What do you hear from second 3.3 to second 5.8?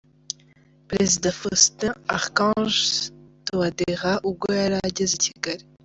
Touadéra ubwo yari ageze i Kigali.